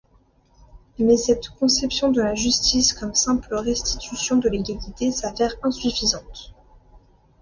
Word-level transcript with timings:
Mais 0.97 1.15
cette 1.15 1.49
conception 1.49 2.09
de 2.11 2.23
la 2.23 2.33
justice 2.33 2.91
comme 2.93 3.13
simple 3.13 3.53
restitution 3.53 4.37
de 4.37 4.49
l’égalité 4.49 5.11
s’avère 5.11 5.53
insuffisante. 5.61 6.55